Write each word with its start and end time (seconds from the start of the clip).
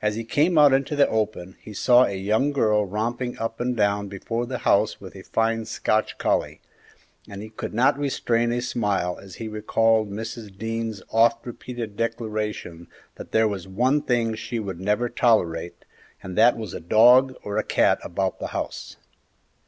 As 0.00 0.14
he 0.14 0.22
came 0.22 0.56
out 0.56 0.72
into 0.72 0.94
the 0.94 1.08
open, 1.08 1.56
he 1.60 1.72
saw 1.74 2.04
a 2.04 2.16
young 2.16 2.52
girl 2.52 2.84
romping 2.86 3.36
up 3.38 3.58
and 3.58 3.76
down 3.76 4.06
before 4.06 4.46
the 4.46 4.58
house 4.58 5.00
with 5.00 5.16
a 5.16 5.22
fine 5.24 5.64
Scotch 5.64 6.18
collie, 6.18 6.60
and 7.28 7.42
he 7.42 7.48
could 7.50 7.74
not 7.74 7.98
restrain 7.98 8.52
a 8.52 8.62
smile 8.62 9.18
as 9.20 9.34
he 9.42 9.48
recalled 9.48 10.08
Mrs. 10.08 10.56
Dean's 10.56 11.02
oft 11.10 11.44
repeated 11.44 11.96
declaration 11.96 12.86
that 13.16 13.32
there 13.32 13.48
was 13.48 13.66
one 13.66 14.02
thing 14.02 14.36
she 14.36 14.60
would 14.60 14.78
never 14.80 15.08
tolerate, 15.08 15.84
and 16.22 16.38
that 16.38 16.56
was 16.56 16.72
a 16.72 16.78
dog 16.78 17.34
or 17.42 17.58
a 17.58 17.64
cat 17.64 17.98
about 18.04 18.38
the 18.38 18.46
house. 18.54 18.98